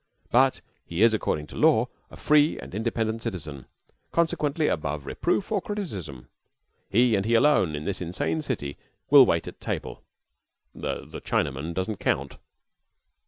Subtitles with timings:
[0.31, 3.67] But he is according to law a free and independent citizen
[4.11, 6.27] consequently above reproof or criticism.
[6.89, 8.79] He, and he alone, in this insane city,
[9.11, 10.01] will wait at table
[10.73, 12.37] (the Chinaman doesn't count).